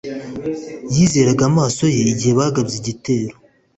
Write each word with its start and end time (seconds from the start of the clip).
Yizeraga 0.95 1.41
amaso 1.51 1.83
ye 1.95 2.01
igihe 2.13 2.33
bagabye 2.39 2.75
igitero 2.81 3.35